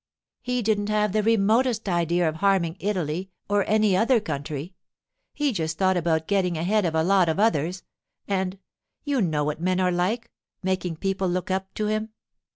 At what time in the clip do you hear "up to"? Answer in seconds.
11.51-11.85